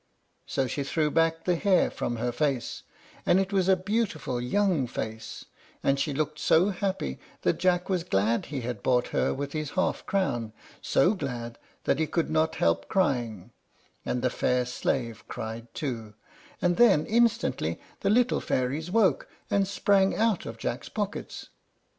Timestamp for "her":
2.15-2.31, 9.09-9.31